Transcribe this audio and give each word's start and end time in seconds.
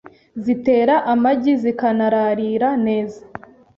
zitera 0.43 0.95
amagi 1.13 1.53
zikanararira 1.61 2.69
neza 2.85 3.21